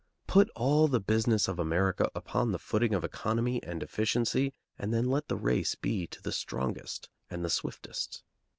Put 0.25 0.49
all 0.55 0.87
the 0.87 0.99
business 0.99 1.47
of 1.47 1.59
America 1.59 2.09
upon 2.15 2.51
the 2.53 2.57
footing 2.57 2.95
of 2.95 3.03
economy 3.03 3.61
and 3.61 3.83
efficiency, 3.83 4.51
and 4.79 4.91
then 4.91 5.05
let 5.11 5.27
the 5.27 5.37
race 5.37 5.75
be 5.75 6.07
to 6.07 6.23
the 6.23 6.31
strongest 6.31 7.07
and 7.29 7.45
the 7.45 7.51
swiftest. 7.51 8.23